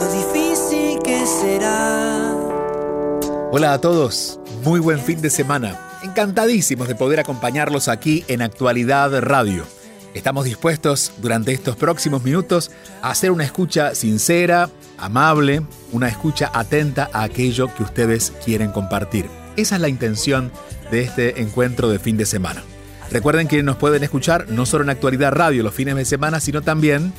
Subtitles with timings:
[0.00, 2.34] lo difícil que será.
[3.52, 5.78] Hola a todos, muy buen fin de semana.
[6.02, 9.66] Encantadísimos de poder acompañarlos aquí en Actualidad Radio.
[10.14, 12.70] Estamos dispuestos durante estos próximos minutos
[13.02, 19.26] a hacer una escucha sincera, amable, una escucha atenta a aquello que ustedes quieren compartir.
[19.56, 20.50] Esa es la intención
[20.90, 22.62] de este encuentro de fin de semana.
[23.10, 26.62] Recuerden que nos pueden escuchar no solo en Actualidad Radio los fines de semana, sino
[26.62, 27.12] también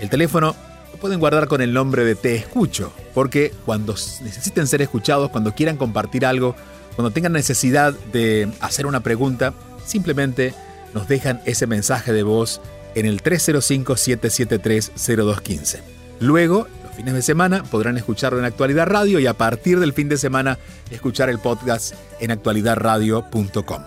[0.00, 0.56] El teléfono
[0.92, 5.54] lo pueden guardar con el nombre de Te Escucho, porque cuando necesiten ser escuchados, cuando
[5.54, 6.56] quieran compartir algo,
[7.00, 9.54] cuando tengan necesidad de hacer una pregunta,
[9.86, 10.52] simplemente
[10.92, 12.60] nos dejan ese mensaje de voz
[12.94, 15.78] en el 305-773-0215.
[16.20, 20.10] Luego, los fines de semana podrán escucharlo en Actualidad Radio y a partir del fin
[20.10, 20.58] de semana
[20.90, 23.82] escuchar el podcast en actualidadradio.com.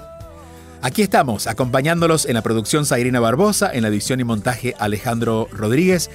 [0.82, 6.10] Aquí estamos, acompañándolos en la producción Zairina Barbosa, en la edición y montaje Alejandro Rodríguez.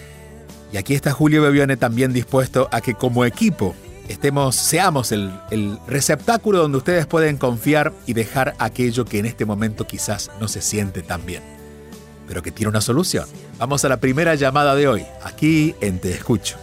[0.73, 3.77] Y aquí está Julio Bebione también dispuesto a que como equipo
[4.09, 9.45] estemos, seamos el, el receptáculo donde ustedes pueden confiar y dejar aquello que en este
[9.45, 11.43] momento quizás no se siente tan bien,
[12.27, 13.27] pero que tiene una solución.
[13.59, 16.59] Vamos a la primera llamada de hoy, aquí en Te Escucho.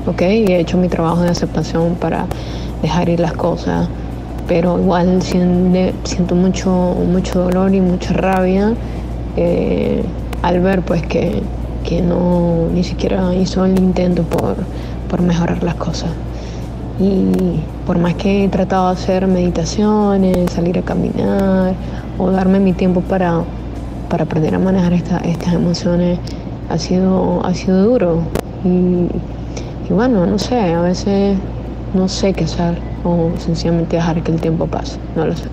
[0.06, 0.22] ¿ok?
[0.22, 2.26] Y he hecho mi trabajo de aceptación para
[2.82, 3.88] dejar ir las cosas,
[4.50, 6.70] pero igual siento, mucho,
[7.06, 8.74] mucho dolor y mucha rabia.
[9.36, 10.02] Eh,
[10.42, 11.40] al ver pues que,
[11.84, 14.56] que, no ni siquiera hizo el intento por,
[15.08, 16.10] por, mejorar las cosas.
[16.98, 21.74] Y por más que he tratado de hacer meditaciones, salir a caminar
[22.18, 23.44] o darme mi tiempo para,
[24.08, 26.18] para aprender a manejar esta, estas emociones,
[26.68, 28.22] ha sido, ha sido duro.
[28.64, 31.38] Y bueno, no sé, a veces
[31.94, 35.48] no sé qué hacer o sencillamente dejar que el tiempo pase, no lo sé.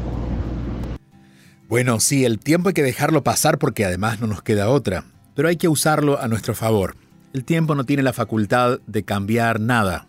[1.69, 5.03] Bueno, sí, el tiempo hay que dejarlo pasar porque además no nos queda otra,
[5.35, 6.95] pero hay que usarlo a nuestro favor.
[7.33, 10.07] El tiempo no tiene la facultad de cambiar nada.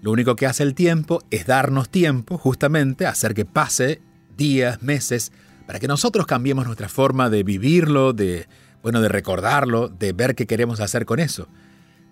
[0.00, 4.00] Lo único que hace el tiempo es darnos tiempo, justamente, hacer que pase
[4.36, 5.32] días, meses,
[5.66, 8.46] para que nosotros cambiemos nuestra forma de vivirlo, de,
[8.82, 11.48] bueno, de recordarlo, de ver qué queremos hacer con eso.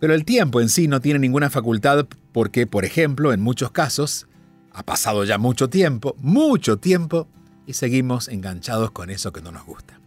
[0.00, 4.26] Pero el tiempo en sí no tiene ninguna facultad porque, por ejemplo, en muchos casos,
[4.72, 7.28] ha pasado ya mucho tiempo, mucho tiempo,
[7.66, 10.00] y seguimos enganchados con eso que no nos gusta.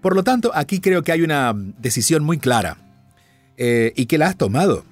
[0.00, 2.78] Por lo tanto, aquí creo que hay una decisión muy clara
[3.56, 4.84] eh, y que la has tomado.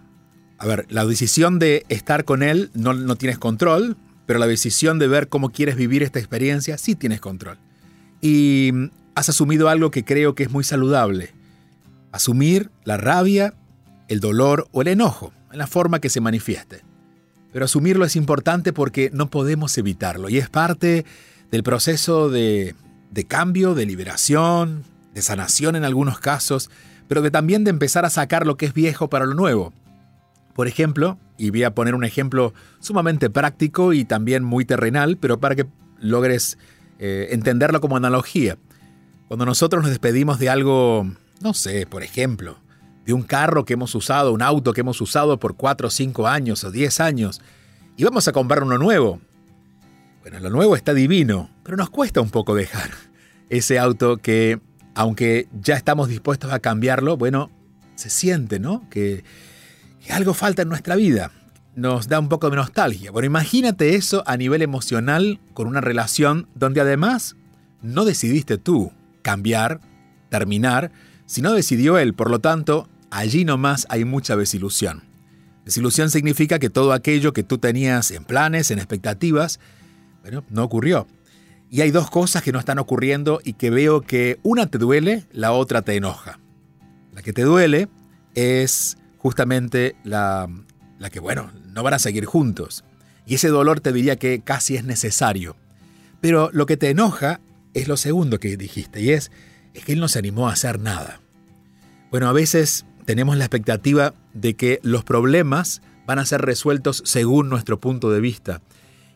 [0.58, 4.98] A ver, la decisión de estar con él no, no tienes control, pero la decisión
[4.98, 7.58] de ver cómo quieres vivir esta experiencia sí tienes control.
[8.20, 8.72] Y
[9.14, 11.32] has asumido algo que creo que es muy saludable.
[12.12, 13.54] Asumir la rabia,
[14.08, 16.82] el dolor o el enojo, en la forma que se manifieste.
[17.58, 21.04] Pero asumirlo es importante porque no podemos evitarlo y es parte
[21.50, 22.76] del proceso de,
[23.26, 26.70] cambio, de liberación, de sanación en algunos casos,
[27.08, 29.72] pero de también de empezar a sacar lo que es viejo para lo nuevo.
[30.54, 35.40] Por ejemplo, y voy a poner un ejemplo sumamente práctico y también muy terrenal, pero
[35.40, 35.66] para que
[35.98, 36.58] logres
[37.00, 38.56] eh, entenderlo como analogía.
[39.26, 41.10] Cuando nosotros nos despedimos de algo,
[41.40, 42.60] no sé, por ejemplo,
[43.08, 46.28] de un carro que hemos usado, un auto que hemos usado por 4 o 5
[46.28, 47.40] años o 10 años,
[47.96, 49.22] y vamos a comprar uno nuevo.
[50.20, 52.90] Bueno, lo nuevo está divino, pero nos cuesta un poco dejar
[53.48, 54.60] ese auto que,
[54.94, 57.50] aunque ya estamos dispuestos a cambiarlo, bueno,
[57.94, 58.86] se siente, ¿no?
[58.90, 59.24] Que,
[60.04, 61.32] que algo falta en nuestra vida.
[61.76, 63.10] Nos da un poco de nostalgia.
[63.10, 67.36] Bueno, imagínate eso a nivel emocional con una relación donde además
[67.80, 69.80] no decidiste tú cambiar,
[70.28, 70.92] terminar,
[71.24, 72.12] sino decidió él.
[72.12, 75.02] Por lo tanto, allí nomás hay mucha desilusión.
[75.64, 79.60] Desilusión significa que todo aquello que tú tenías en planes, en expectativas,
[80.22, 81.06] bueno, no ocurrió.
[81.70, 85.26] Y hay dos cosas que no están ocurriendo y que veo que una te duele,
[85.32, 86.38] la otra te enoja.
[87.12, 87.88] La que te duele
[88.34, 90.48] es justamente la,
[90.98, 92.84] la que, bueno, no van a seguir juntos.
[93.26, 95.56] Y ese dolor te diría que casi es necesario.
[96.20, 97.40] Pero lo que te enoja
[97.74, 99.30] es lo segundo que dijiste, y es,
[99.74, 101.20] es que él no se animó a hacer nada.
[102.10, 107.48] Bueno, a veces tenemos la expectativa de que los problemas van a ser resueltos según
[107.48, 108.60] nuestro punto de vista.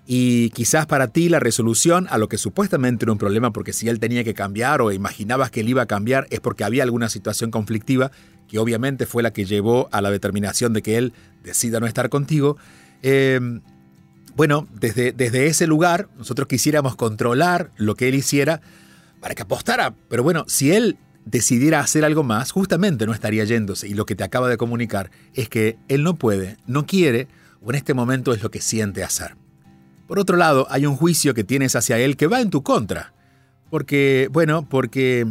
[0.07, 3.91] Y quizás para ti la resolución a lo que supuestamente era un problema, porque si
[3.91, 7.11] él tenía que cambiar o imaginabas que él iba a cambiar, es porque había alguna
[7.11, 8.13] situación conflictiva
[8.49, 11.13] que obviamente fue la que llevó a la determinación de que él
[11.45, 12.57] decida no estar contigo,
[13.03, 13.61] eh,
[14.37, 18.63] bueno, desde, desde ese lugar nosotros quisiéramos controlar lo que él hiciera
[19.21, 23.89] para que apostara, pero bueno, si él decidiera hacer algo más, justamente no estaría yéndose.
[23.89, 27.29] Y lo que te acaba de comunicar es que él no puede, no quiere,
[27.61, 29.37] o en este momento es lo que siente hacer.
[30.07, 33.15] Por otro lado, hay un juicio que tienes hacia él que va en tu contra.
[33.71, 35.27] Porque, bueno, porque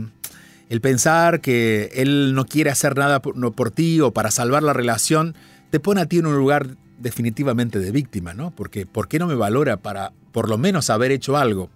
[0.69, 5.35] el pensar que él no quiere hacer nada por, ti o para salvar la relación
[5.69, 8.51] te pone a ti en un lugar definitivamente de víctima, ¿no?
[8.51, 11.69] Porque ¿por qué no me valora para por lo menos haber hecho algo?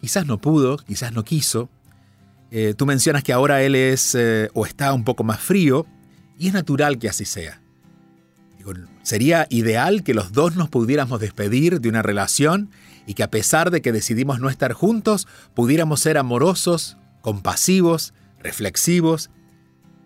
[0.00, 1.68] Quizás no pudo, quizás no quiso.
[2.54, 5.86] Eh, tú mencionas que ahora él es eh, o está un poco más frío
[6.38, 7.62] y es natural que así sea.
[9.02, 12.68] sería ideal que los dos nos pudiéramos despedir de una relación
[13.06, 19.30] y que a pesar de que decidimos no estar juntos, pudiéramos ser amorosos, compasivos, reflexivos.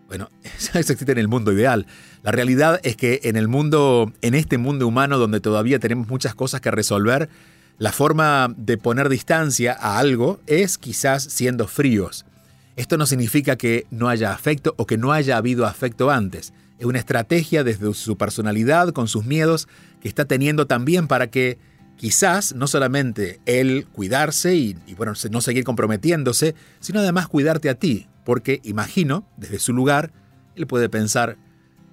[0.07, 1.89] Bueno, eso existe en el mundo ideal.
[2.23, 6.37] La realidad es que en el mundo, en este mundo humano donde todavía tenemos muchas
[6.37, 7.29] cosas que resolver,
[7.79, 12.25] la forma de poner distancia a algo es quizás siendo fríos.
[12.77, 16.53] Esto no significa que no haya afecto o que no haya habido afecto antes.
[16.79, 19.67] Es una estrategia desde su personalidad, con sus miedos,
[20.01, 21.59] que está teniendo también para que
[21.97, 28.09] quizás no solamente él cuidarse y, bueno, no seguir comprometiéndose, sino además cuidarte a ti,
[28.25, 30.13] porque imagino, desde su lugar,
[30.55, 31.39] él puede pensar,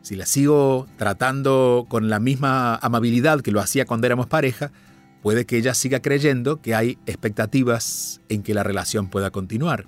[0.01, 4.73] si la sigo tratando con la misma amabilidad que lo hacía cuando éramos pareja,
[5.21, 9.85] puede que ella siga creyendo que hay expectativas en que la relación pueda continuar.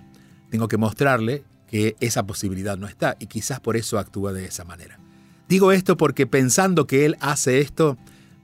[0.49, 4.63] Tengo que mostrarle que esa posibilidad no está y quizás por eso actúa de esa
[4.63, 4.99] manera.
[5.47, 7.97] Digo esto porque pensando que él hace esto,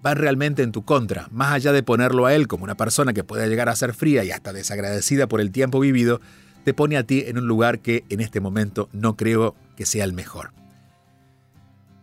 [0.06, 3.24] va realmente en tu contra, más allá de ponerlo a él como una persona que
[3.24, 6.21] pueda llegar a ser fría y hasta desagradecida por el tiempo vivido,
[6.63, 10.04] te pone a ti en un lugar que en este momento no creo que sea
[10.04, 10.51] el mejor.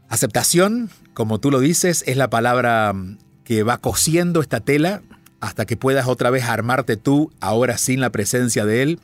[0.09, 5.03] Aceptación, como tú lo dices, es la palabra mm, que va cosiendo esta tela
[5.41, 9.01] hasta que puedas otra vez armarte tú, ahora sin la presencia de él.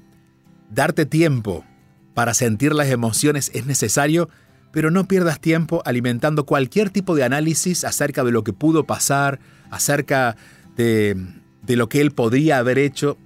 [0.70, 1.64] Darte tiempo
[2.14, 4.28] para sentir las emociones es necesario
[4.74, 9.38] pero no pierdas tiempo alimentando cualquier tipo de análisis acerca de lo que pudo pasar,
[9.70, 10.36] acerca
[10.76, 11.16] de,
[11.68, 13.16] lo que él podría haber hecho,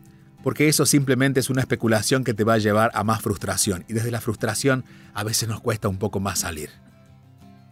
[0.43, 3.87] porque eso simplemente es una especulación que te va a llevar a más frustración.
[3.89, 6.69] Y desde la frustración a veces nos cuesta un poco más salir.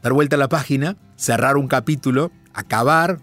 [0.03, 3.19] Dar vuelta a la página, cerrar un capítulo, acabar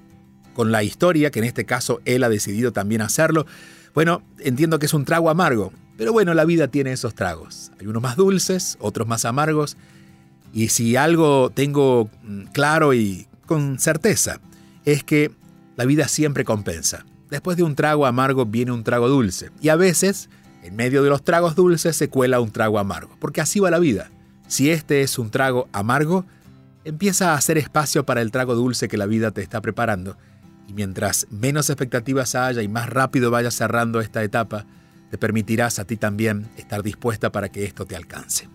[0.53, 3.47] con la historia, que en este caso él ha decidido también hacerlo.
[3.95, 7.71] Bueno, entiendo que es un trago amargo, pero bueno, la vida tiene esos tragos.
[7.79, 9.77] Hay unos más dulces, otros más amargos,
[10.53, 14.39] y si algo tengo mm, claro y con certeza,
[14.85, 15.31] es que
[15.75, 17.05] la vida siempre compensa.
[17.29, 19.49] Después de un trago amargo viene un trago dulce.
[19.59, 20.29] Y a veces,
[20.61, 23.17] en medio de los tragos dulces, se cuela un trago amargo.
[23.19, 24.11] Porque así va la vida.
[24.47, 26.25] Si este es un trago amargo,
[26.85, 30.17] empieza a hacer espacio para el trago dulce que la vida te está preparando.
[30.67, 34.67] Y mientras menos expectativas haya y más rápido vayas cerrando esta etapa,
[35.13, 38.49] te permitirás a ti también estar dispuesta para que esto te alcance.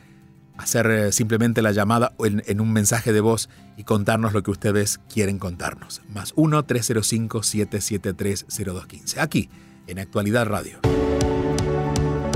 [0.56, 4.50] hacer eh, simplemente la llamada en, en, un mensaje de voz y contarnos lo que
[4.50, 6.00] ustedes quieren contarnos.
[6.08, 9.18] Más 1-305-773-0215.
[9.18, 9.50] Aquí,
[9.86, 10.78] en Actualidad Radio.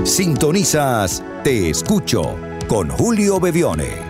[0.03, 4.09] Sintonizas Te Escucho con Julio Bevione.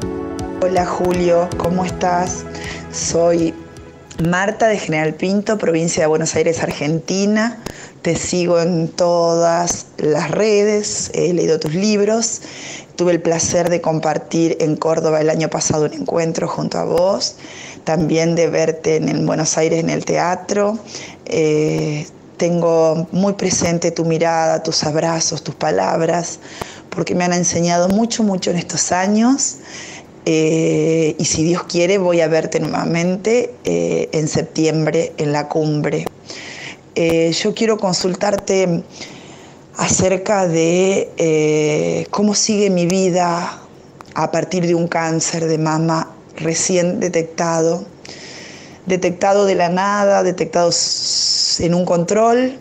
[0.61, 2.43] Hola Julio, ¿cómo estás?
[2.91, 3.53] Soy
[4.21, 7.57] Marta de General Pinto, provincia de Buenos Aires, Argentina.
[8.01, 12.41] Te sigo en todas las redes, he leído tus libros.
[12.99, 17.37] Tuve el placer de compartir en Córdoba el año pasado un encuentro junto a vos,
[17.85, 20.77] también de verte en Buenos Aires en el teatro.
[21.25, 26.39] Eh, tengo muy presente tu mirada, tus abrazos, tus palabras,
[26.89, 29.59] porque me han enseñado mucho, mucho en estos años.
[30.25, 36.05] Eh, y si Dios quiere, voy a verte nuevamente eh, en septiembre en la cumbre.
[36.95, 38.83] Yo quiero consultarte
[39.79, 43.59] acerca de cómo sigue mi vida
[44.13, 47.85] a partir de un cáncer de mama recién detectado
[48.89, 50.71] detectado de la nada, detectado
[51.59, 52.57] en un control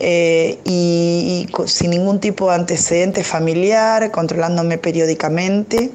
[0.00, 5.90] eh, y, sin ningún tipo de antecedente familiar, controlándome periódicamente,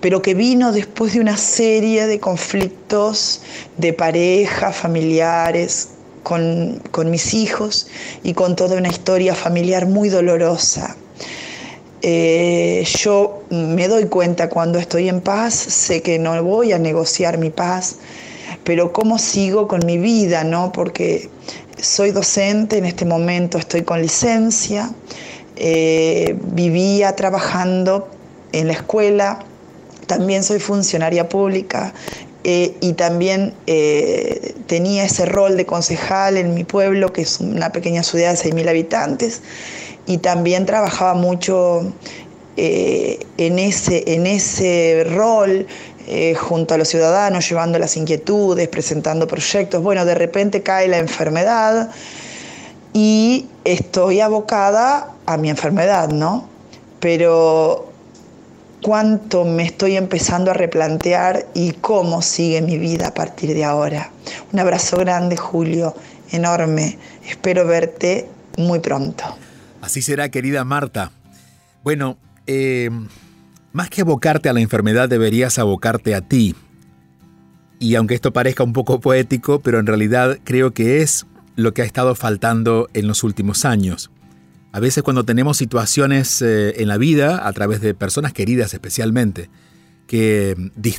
[0.00, 3.42] pero que vino después de una serie de conflictos
[3.76, 5.90] de pareja, familiares,
[6.24, 7.86] con, mis hijos
[8.24, 10.96] y con toda una historia familiar muy dolorosa.
[12.02, 17.38] Eh, yo me doy cuenta cuando estoy en paz, sé que no voy a negociar
[17.38, 17.96] mi paz,
[18.64, 20.72] pero cómo sigo con mi vida, ¿no?
[20.72, 21.30] Porque
[21.80, 24.90] soy docente, en este momento estoy con licencia,
[25.56, 28.08] eh, vivía trabajando
[28.52, 29.38] en la escuela,
[30.06, 31.94] también soy funcionaria pública
[32.44, 37.72] eh, y también eh, tenía ese rol de concejal en mi pueblo, que es una
[37.72, 39.42] pequeña ciudad de 6.000 habitantes,
[40.06, 41.92] y también trabajaba mucho
[42.56, 45.66] en, ese, en ese rol
[46.06, 49.82] eh, junto a los ciudadanos, llevando las inquietudes, presentando proyectos.
[49.82, 51.90] Bueno, de repente cae la enfermedad
[52.92, 56.46] y estoy abocada a mi enfermedad, ¿no?
[57.00, 57.90] Pero
[58.84, 64.10] cuánto me estoy empezando a replantear y cómo sigue mi vida a partir de ahora.
[64.52, 65.94] Un abrazo grande, Julio,
[66.30, 66.98] enorme.
[67.26, 69.24] Espero verte muy pronto.
[69.80, 71.12] Así será, querida Marta.
[71.82, 72.90] Bueno, eh,
[73.72, 76.54] más que abocarte a la enfermedad, deberías abocarte a ti.
[77.78, 81.24] Y aunque esto parezca un poco poético, pero en realidad creo que es
[81.56, 84.10] lo que ha estado faltando en los últimos años.
[84.74, 89.48] A veces cuando tenemos situaciones eh, en la vida, a través de personas queridas especialmente,
[90.08, 90.56] que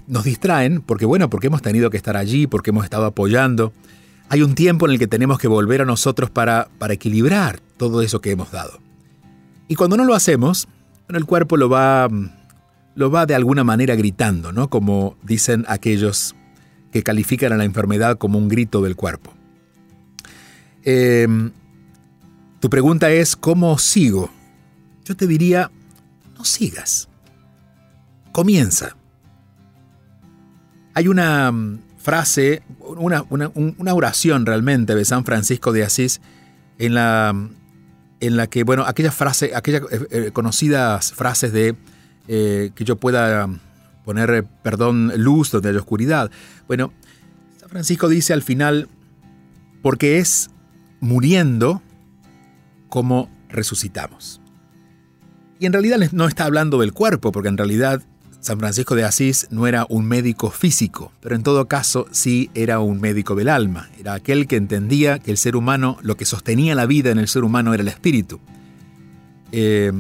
[0.07, 3.73] nos distraen, porque bueno, porque hemos tenido que estar allí, porque hemos estado apoyando,
[4.29, 8.01] hay un tiempo en el que tenemos que volver a nosotros para, para equilibrar todo
[8.01, 8.79] eso que hemos dado.
[9.67, 10.69] Y cuando no lo hacemos,
[11.09, 12.07] el cuerpo lo va
[12.95, 14.69] lo va de alguna manera gritando, ¿no?
[14.69, 16.33] Como dicen aquellos
[16.93, 19.33] que califican a la enfermedad como un grito del cuerpo.
[20.83, 21.51] Em,
[22.59, 24.31] tu pregunta es, ¿cómo sigo?
[25.03, 25.71] Yo te diría,
[26.37, 27.09] no sigas.
[28.31, 28.95] Comienza.
[30.93, 36.21] Hay una mm, frase, una, oración realmente de San Francisco de Asís
[36.77, 37.33] en la,
[38.19, 41.75] en la que, bueno, aquella frase, aquellas eh, eh, conocidas frases de
[42.27, 43.47] eh, que yo pueda
[44.03, 46.31] poner, eh, perdón, luz donde hay oscuridad.
[46.67, 46.91] Bueno,
[47.59, 48.87] San Francisco dice al final,
[49.83, 50.49] porque es
[51.01, 51.83] muriendo
[52.89, 54.41] como resucitamos.
[55.59, 58.01] Y en realidad no está hablando del cuerpo, porque en realidad
[58.41, 62.79] San Francisco de Asís no era un médico físico, pero en todo caso sí era
[62.79, 63.89] un médico del alma.
[63.99, 67.27] Era aquel que entendía que el ser humano, lo que sostenía la vida en el
[67.27, 68.39] ser humano era el espíritu.
[69.51, 69.91] Eh,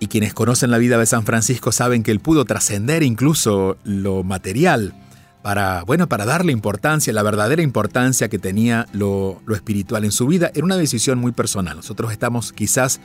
[0.00, 4.22] y quienes conocen la vida de San Francisco saben que él pudo trascender incluso lo
[4.22, 4.94] material
[5.44, 10.26] para, bueno, para darle importancia, la verdadera importancia que tenía lo, lo espiritual en su
[10.26, 10.50] vida.
[10.54, 11.76] Era una decisión muy personal.
[11.76, 12.98] Nosotros estamos quizás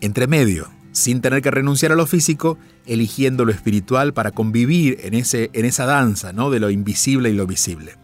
[0.00, 5.14] entre medio, sin tener que renunciar a lo físico, eligiendo lo espiritual para convivir en,
[5.14, 6.50] ese, en esa danza ¿no?
[6.50, 7.96] de lo invisible y lo visible.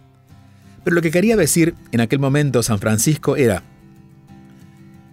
[0.83, 3.63] Pero lo que quería decir en aquel momento San Francisco era,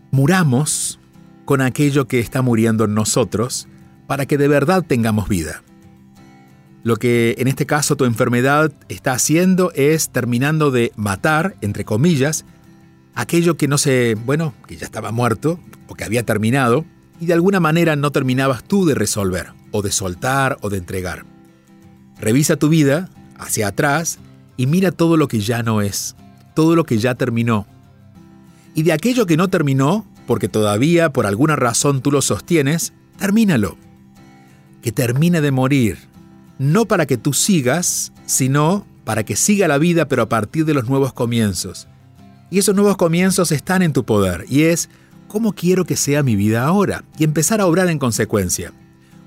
[0.09, 0.99] muramos
[1.45, 3.67] con aquello que está muriendo en nosotros
[4.07, 5.61] para que de verdad tengamos vida.
[6.83, 12.43] Lo que en este caso tu enfermedad está haciendo es terminando de matar, entre comillas,
[13.15, 16.85] aquello que no se, bueno, que ya estaba muerto o que había terminado
[17.21, 21.25] y de alguna manera no terminabas tú de resolver o de soltar o de entregar.
[22.19, 24.19] Revisa tu vida hacia atrás
[24.57, 26.17] y mira todo lo que ya no es,
[26.53, 27.65] todo lo que ya terminó.
[28.75, 33.77] Y de aquello que no terminó, porque todavía por alguna razón tú lo sostienes, termínalo.
[34.81, 35.97] que termine de morir,
[36.59, 40.73] no para que tú sigas, sino para que siga la vida, pero a partir de
[40.73, 41.87] los nuevos comienzos.
[42.49, 44.89] Y esos nuevos comienzos están en tu poder, y es
[45.27, 48.71] cómo quiero que sea mi vida ahora, y empezar a obrar en consecuencia.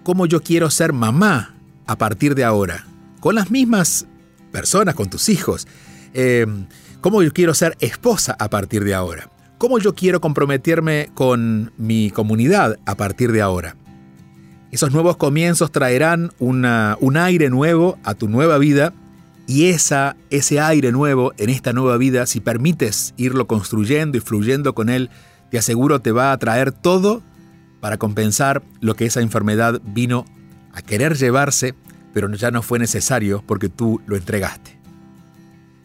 [0.03, 1.55] Cómo yo quiero ser mamá
[1.87, 2.87] a partir de ahora,
[3.21, 4.07] con las mismas
[4.53, 5.67] personas, con tus hijos.
[6.15, 6.47] Eh,
[7.01, 9.31] cómo yo quiero ser esposa a partir de ahora.
[9.59, 13.77] Cómo yo quiero comprometerme con mi comunidad a partir de ahora.
[14.71, 18.93] Esos nuevos comienzos traerán un aire nuevo a tu nueva vida
[19.47, 24.75] y esa, ese aire nuevo en esta nueva vida, si permites irlo construyendo y fluyendo
[24.75, 25.09] con él,
[25.51, 27.23] te aseguro te va a traer todo
[27.81, 30.25] para compensar lo que esa enfermedad vino
[30.73, 31.75] a querer llevarse,
[32.13, 34.77] pero ya no fue necesario porque tú lo entregaste.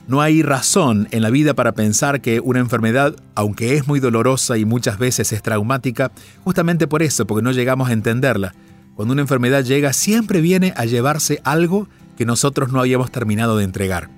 [0.07, 4.57] No hay razón en la vida para pensar que una enfermedad, aunque es muy dolorosa
[4.57, 6.11] y muchas veces es traumática,
[6.43, 8.53] justamente por eso, porque no llegamos a entenderla,
[8.95, 13.63] cuando una enfermedad llega siempre viene a llevarse algo que nosotros no habíamos terminado de
[13.63, 14.09] entregar.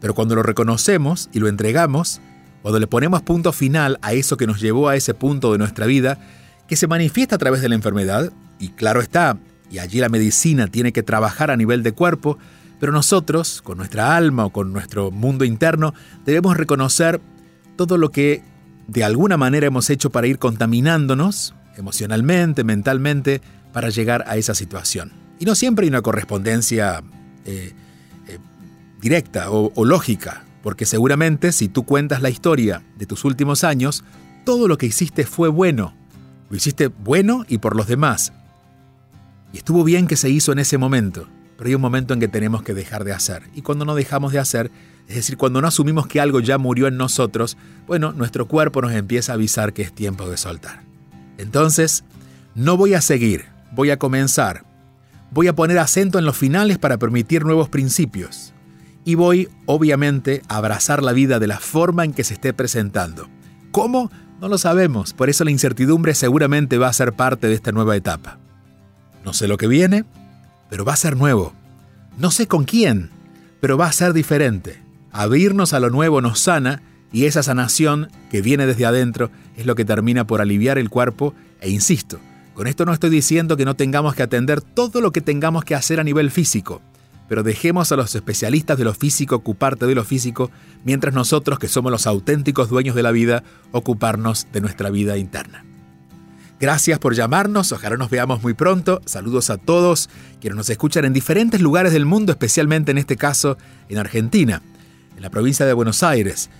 [0.00, 2.20] Pero cuando lo reconocemos y lo entregamos,
[2.62, 5.86] cuando le ponemos punto final a eso que nos llevó a ese punto de nuestra
[5.86, 6.18] vida,
[6.68, 9.38] que se manifiesta a través de la enfermedad, y claro está,
[9.70, 12.38] y allí la medicina tiene que trabajar a nivel de cuerpo,
[12.78, 15.94] pero nosotros, con nuestra alma o con nuestro mundo interno,
[16.24, 17.20] debemos reconocer
[17.76, 18.42] todo lo que
[18.88, 23.40] de alguna manera hemos hecho para ir contaminándonos emocionalmente, mentalmente,
[23.72, 25.12] para llegar a esa situación.
[25.38, 27.02] Y no siempre hay una correspondencia
[27.44, 27.72] eh,
[28.28, 28.38] eh,
[29.00, 34.04] directa o, o lógica, porque seguramente si tú cuentas la historia de tus últimos años,
[34.44, 35.94] todo lo que hiciste fue bueno.
[36.50, 38.32] Lo hiciste bueno y por los demás.
[39.52, 42.28] Y estuvo bien que se hizo en ese momento, pero hay un momento en que
[42.28, 43.42] tenemos que dejar de hacer.
[43.54, 44.70] Y cuando no dejamos de hacer,
[45.08, 48.92] es decir, cuando no asumimos que algo ya murió en nosotros, bueno, nuestro cuerpo nos
[48.92, 50.91] empieza a avisar que es tiempo de soltar.
[51.42, 52.04] Entonces,
[52.54, 54.64] no voy a seguir, voy a comenzar.
[55.32, 58.52] Voy a poner acento en los finales para permitir nuevos principios.
[59.04, 63.28] Y voy, obviamente, a abrazar la vida de la forma en que se esté presentando.
[63.72, 64.10] ¿Cómo?
[64.40, 67.96] No lo sabemos, por eso la incertidumbre seguramente va a ser parte de esta nueva
[67.96, 68.38] etapa.
[69.24, 70.04] No sé lo que viene,
[70.70, 71.54] pero va a ser nuevo.
[72.18, 73.10] No sé con quién,
[73.60, 74.80] pero va a ser diferente.
[75.10, 79.74] Abrirnos a lo nuevo nos sana y esa sanación que viene desde adentro es lo
[79.74, 82.18] que termina por aliviar el cuerpo e insisto,
[82.54, 85.74] con esto no estoy diciendo que no tengamos que atender todo lo que tengamos que
[85.74, 86.82] hacer a nivel físico,
[87.28, 90.50] pero dejemos a los especialistas de lo físico ocuparte de lo físico,
[90.84, 95.64] mientras nosotros, que somos los auténticos dueños de la vida, ocuparnos de nuestra vida interna.
[96.60, 99.00] Gracias por llamarnos, ojalá nos veamos muy pronto.
[99.06, 103.56] Saludos a todos quienes nos escuchan en diferentes lugares del mundo, especialmente en este caso
[103.88, 104.60] en Argentina,
[105.16, 106.50] en la provincia de Buenos Aires.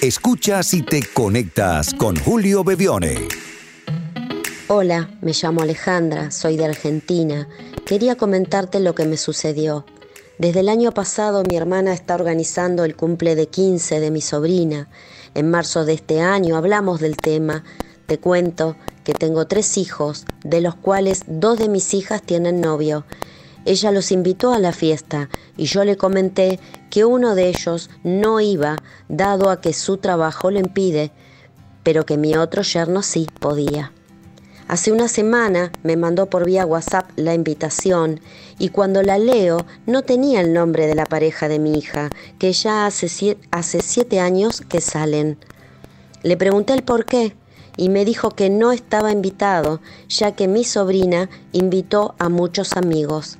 [0.00, 3.47] Escuchas y te conectas con Julio Bebione.
[4.70, 7.48] Hola, me llamo Alejandra, soy de Argentina.
[7.86, 9.86] Quería comentarte lo que me sucedió.
[10.38, 14.90] Desde el año pasado mi hermana está organizando el cumple de 15 de mi sobrina.
[15.32, 17.64] En marzo de este año hablamos del tema.
[18.04, 23.06] Te cuento que tengo tres hijos, de los cuales dos de mis hijas tienen novio.
[23.64, 28.38] Ella los invitó a la fiesta y yo le comenté que uno de ellos no
[28.38, 28.76] iba,
[29.08, 31.10] dado a que su trabajo lo impide,
[31.82, 33.92] pero que mi otro yerno sí podía.
[34.68, 38.20] Hace una semana me mandó por vía WhatsApp la invitación
[38.58, 42.52] y cuando la leo no tenía el nombre de la pareja de mi hija, que
[42.52, 45.38] ya hace siete, años que salen.
[46.22, 47.34] Le pregunté el por qué
[47.78, 53.38] y me dijo que no estaba invitado, ya que mi sobrina invitó a muchos amigos.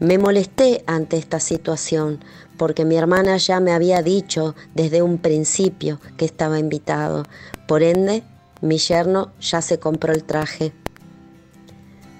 [0.00, 2.18] Me molesté ante esta situación,
[2.56, 7.22] porque mi hermana ya me había dicho desde un principio que estaba invitado.
[7.68, 8.24] Por ende,
[8.60, 10.72] mi yerno ya se compró el traje.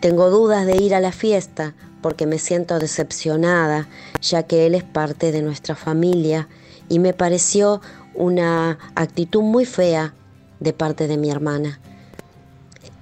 [0.00, 3.88] Tengo dudas de ir a la fiesta porque me siento decepcionada,
[4.22, 6.48] ya que él es parte de nuestra familia
[6.88, 7.81] y me pareció
[8.14, 10.14] una actitud muy fea
[10.59, 11.81] de parte de mi hermana.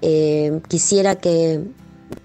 [0.03, 1.65] Eh, quisiera que,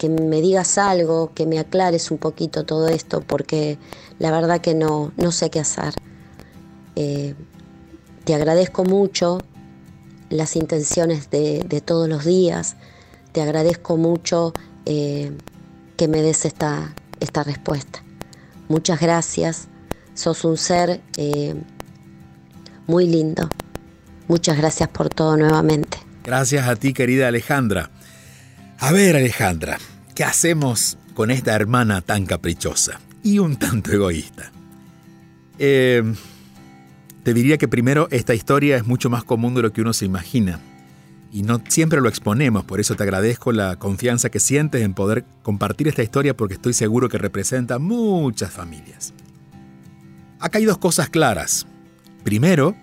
[0.09, 3.77] me digas algo, que me aclares un poquito todo esto, porque
[4.19, 5.93] la verdad que no, no sé qué hacer.
[6.95, 7.35] Eh,
[8.25, 9.39] te agradezco mucho
[10.33, 12.75] las intenciones de, todos los días.
[13.31, 14.53] Te agradezco mucho
[14.85, 15.31] eh,
[15.97, 18.03] que me des esta, esta respuesta.
[18.67, 19.67] Muchas gracias.
[20.13, 21.55] Sos un ser eh,
[22.87, 23.49] muy lindo.
[24.27, 25.97] Muchas gracias por todo nuevamente.
[26.23, 27.91] Gracias a ti, querida Alejandra.
[28.79, 29.77] A ver, Alejandra,
[30.15, 34.51] ¿qué hacemos con esta hermana tan caprichosa y un tanto egoísta?
[35.59, 36.03] Eh,
[37.23, 40.05] te diría que primero esta historia es mucho más común de lo que uno se
[40.05, 40.59] imagina
[41.33, 45.25] y no siempre lo exponemos, por eso te agradezco la confianza que sientes en poder
[45.41, 49.15] compartir esta historia porque estoy seguro que representa muchas familias.
[50.39, 51.65] Acá hay dos cosas claras.
[52.23, 52.75] Primero,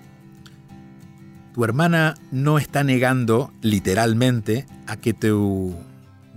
[1.54, 5.76] tu hermana no está negando literalmente a que tu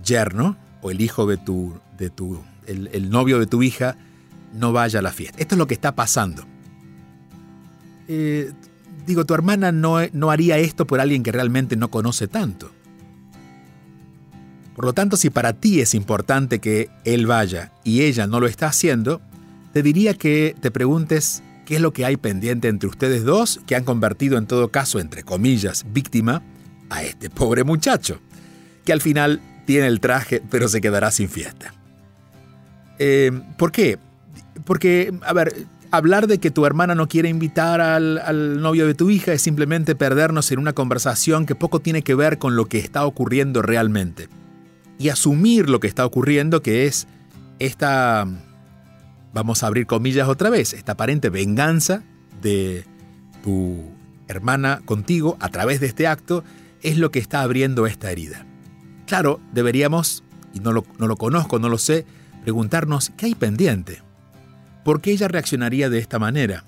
[0.03, 3.97] yerno o el hijo de tu, de tu el, novio de tu hija
[4.53, 5.39] no vaya a la fiesta.
[5.39, 6.45] Esto es lo que está pasando.
[8.07, 8.51] Eh,
[9.05, 12.71] digo, tu hermana no, no haría esto por alguien que realmente no conoce tanto.
[14.75, 18.47] Por lo tanto, si para ti es importante que él vaya y ella no lo
[18.47, 19.21] está haciendo,
[19.71, 23.75] te diría que te preguntes qué es lo que hay pendiente entre ustedes dos que
[23.75, 26.41] han convertido en todo caso, entre comillas, víctima
[26.89, 28.19] a este pobre muchacho,
[28.83, 31.73] que al final tiene el traje pero se quedará sin fiesta.
[32.99, 33.97] Eh, ¿Por qué?
[34.65, 39.11] Porque, a ver, hablar de que tu hermana no quiere invitar al, novio de tu
[39.11, 42.79] hija es simplemente perdernos en una conversación que poco tiene que ver con lo que
[42.79, 44.27] está ocurriendo realmente.
[44.97, 47.05] Y asumir lo que está ocurriendo, que es
[47.59, 48.27] esta,
[49.35, 52.01] vamos a abrir comillas otra vez, esta aparente venganza
[52.41, 52.85] de
[53.43, 53.83] tu
[54.27, 56.43] hermana contigo a través de este acto,
[56.81, 58.47] es lo que está abriendo esta herida.
[59.05, 60.23] Claro, deberíamos,
[60.55, 62.07] y no lo, no lo conozco, no lo sé,
[62.41, 64.01] preguntarnos qué hay pendiente.
[64.83, 66.63] ¿Por qué ella reaccionaría de esta manera?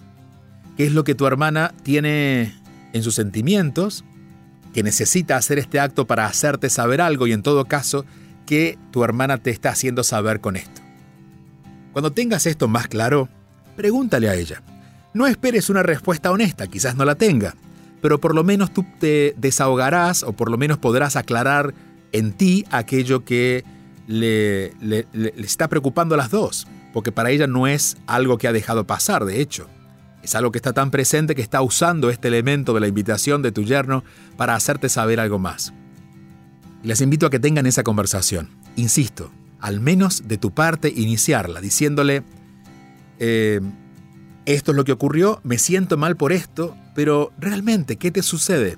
[0.78, 2.54] ¿Qué es lo que tu hermana tiene
[2.94, 4.04] en sus sentimientos?
[4.74, 8.06] Que necesita hacer este acto para hacerte saber algo y en todo caso,
[8.46, 10.82] ¿qué tu hermana te está haciendo saber con esto?
[11.94, 13.30] Cuando tengas esto más claro,
[13.78, 14.62] pregúntale a ella.
[15.14, 17.56] No esperes una respuesta honesta, quizás no la tenga,
[18.02, 21.74] pero por lo menos tú te desahogarás o por lo menos podrás aclarar
[22.12, 23.64] en ti aquello que
[24.08, 24.74] le
[25.38, 29.26] está preocupando a las dos porque para ella no es algo que ha dejado pasar,
[29.26, 29.68] de hecho.
[30.24, 33.52] Es algo que está tan presente que está usando este elemento de la invitación de
[33.52, 34.06] tu yerno
[34.38, 35.74] para hacerte saber algo más.
[36.84, 38.50] les invito a que tengan esa conversación.
[38.78, 39.30] Insisto,
[39.60, 42.24] al menos de tu parte iniciarla, diciéndole,
[43.20, 43.60] eh,
[44.46, 48.78] esto es lo que ocurrió, me siento mal por esto, pero realmente, ¿qué te sucede?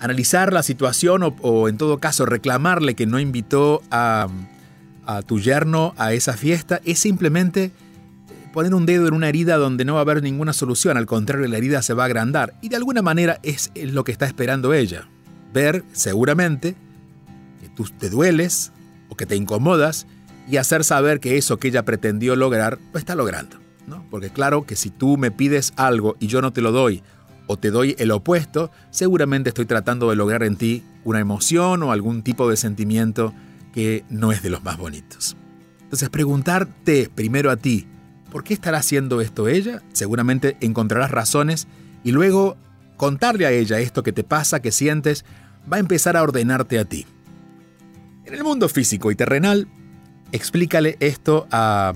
[0.00, 4.26] Analizar la situación o en todo caso reclamarle que no invitó a
[5.08, 7.72] a tu yerno a esa fiesta es simplemente
[8.52, 11.48] poner un dedo en una herida donde no va a haber ninguna solución, al contrario
[11.48, 14.74] la herida se va a agrandar y de alguna manera es lo que está esperando
[14.74, 15.08] ella.
[15.54, 16.76] Ver seguramente
[17.58, 18.70] que tú te dueles
[19.08, 20.06] o que te incomodas
[20.46, 23.56] y hacer saber que eso que ella pretendió lograr lo está logrando.
[23.86, 24.04] ¿no?
[24.10, 27.02] Porque claro que si tú me pides algo y yo no te lo doy
[27.46, 31.92] o te doy el opuesto, seguramente estoy tratando de lograr en ti una emoción o
[31.92, 33.32] algún tipo de sentimiento
[33.78, 35.36] que no es de los más bonitos.
[35.82, 37.86] Entonces preguntarte primero a ti,
[38.28, 39.82] ¿por qué estará haciendo esto ella?
[39.92, 41.68] Seguramente encontrarás razones
[42.02, 42.56] y luego
[42.96, 45.24] contarle a ella esto que te pasa, que sientes,
[45.72, 47.06] va a empezar a ordenarte a ti.
[48.24, 49.68] En el mundo físico y terrenal,
[50.32, 51.94] explícale esto a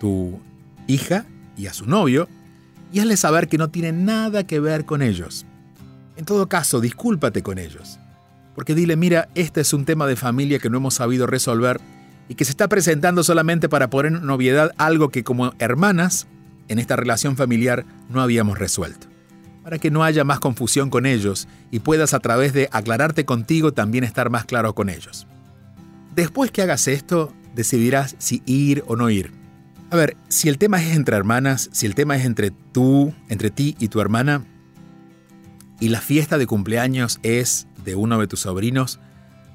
[0.00, 0.40] tu
[0.86, 1.26] hija
[1.58, 2.26] y a su novio
[2.90, 5.44] y hazle saber que no tiene nada que ver con ellos.
[6.16, 7.98] En todo caso, discúlpate con ellos.
[8.58, 11.80] Porque dile, mira, este es un tema de familia que no hemos sabido resolver
[12.28, 16.26] y que se está presentando solamente para poner en novedad algo que como hermanas
[16.66, 19.06] en esta relación familiar no habíamos resuelto.
[19.62, 23.74] Para que no haya más confusión con ellos y puedas a través de aclararte contigo
[23.74, 25.28] también estar más claro con ellos.
[26.16, 29.30] Después que hagas esto, decidirás si ir o no ir.
[29.92, 33.52] A ver, si el tema es entre hermanas, si el tema es entre tú, entre
[33.52, 34.44] ti y tu hermana,
[35.80, 39.00] y la fiesta de cumpleaños es de uno de tus sobrinos,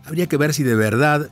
[0.04, 1.30] habría que ver si de verdad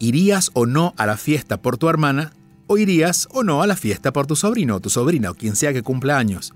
[0.00, 2.32] irías o no a la fiesta por tu hermana
[2.66, 5.54] o irías o no a la fiesta por tu sobrino o tu sobrina o quien
[5.54, 6.52] sea que cumpla años.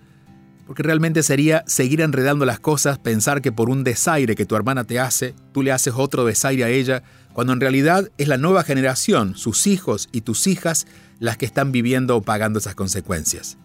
[0.66, 4.82] Porque realmente sería seguir enredando las cosas, pensar que por un desaire que tu hermana
[4.82, 8.64] te hace, tú le haces otro desaire a ella, cuando en realidad es la nueva
[8.64, 10.88] generación, sus hijos y tus hijas,
[11.20, 13.58] las que están viviendo o pagando esas consecuencias.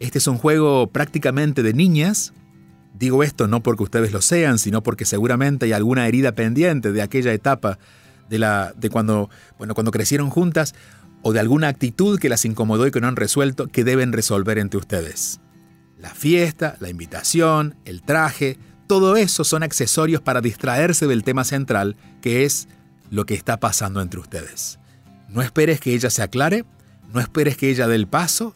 [0.00, 2.32] Este es un juego prácticamente de niñas
[2.94, 7.02] Digo esto no porque ustedes lo sean, sino porque seguramente hay alguna herida pendiente de
[7.02, 7.78] aquella etapa
[8.28, 10.74] de, la, de cuando, bueno, cuando crecieron juntas
[11.22, 14.58] o de alguna actitud que las incomodó y que no han resuelto que deben resolver
[14.58, 15.40] entre ustedes.
[15.98, 21.96] La fiesta, la invitación, el traje, todo eso son accesorios para distraerse del tema central
[22.20, 22.68] que es
[23.10, 24.78] lo que está pasando entre ustedes.
[25.28, 26.64] No esperes que ella se aclare,
[27.12, 28.54] no esperes que ella dé el paso,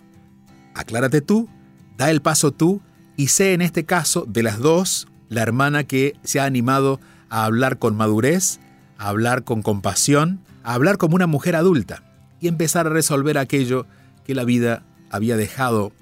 [0.75, 1.49] aclárate tú,
[1.97, 2.83] da el paso tú
[3.17, 7.45] y sé en este caso de las dos la hermana que se ha animado a
[7.45, 8.61] hablar con madurez,
[8.99, 12.03] a hablar con compasión, a hablar como una mujer adulta
[12.41, 13.87] y empezar a resolver aquello
[14.25, 15.93] que la vida había dejado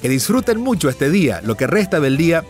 [0.00, 2.44] Que disfruten mucho este día, lo que resta del día,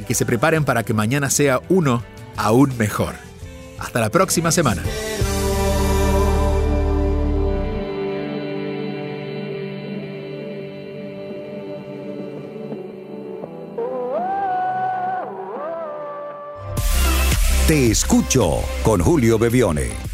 [0.00, 2.02] y que se preparen para que mañana sea uno
[2.36, 3.14] aún mejor.
[3.78, 4.82] Hasta la próxima semana.
[17.66, 20.13] Te escucho con Julio Bebione.